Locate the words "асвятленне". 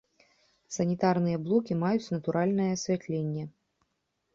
2.79-3.43